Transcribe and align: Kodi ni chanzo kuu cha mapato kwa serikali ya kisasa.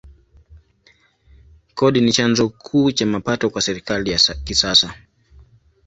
Kodi 1.77 2.01
ni 2.01 2.11
chanzo 2.11 2.49
kuu 2.49 2.91
cha 2.91 3.05
mapato 3.05 3.49
kwa 3.49 3.61
serikali 3.61 4.11
ya 4.11 4.19
kisasa. 4.43 4.93